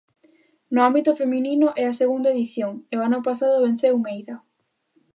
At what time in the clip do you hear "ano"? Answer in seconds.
3.07-3.19